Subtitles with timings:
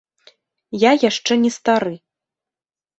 [0.85, 1.95] Я яшчэ не стары.